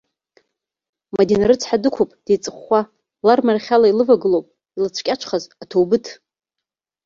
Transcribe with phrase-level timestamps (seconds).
[1.15, 2.81] Мадина рыцҳа дықәуп деиҵхәаа,
[3.25, 6.05] лармарахь ала илывагылоуп илыцәкьаҿхаз аҭоубыҭ.